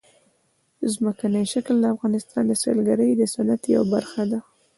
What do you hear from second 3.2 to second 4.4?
صنعت یوه برخه ده.